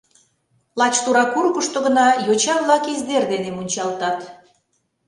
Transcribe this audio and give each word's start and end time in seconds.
Лач 0.79 0.95
тура 1.03 1.23
курыкышто 1.33 1.77
гына 1.85 2.07
йоча-влак 2.25 2.83
издер 2.93 3.23
дене 3.31 3.49
мунчалтат. 3.53 4.19